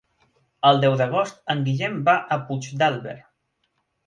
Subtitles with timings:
[0.69, 3.15] El deu d'agost en Guillem va a Puigdàlber.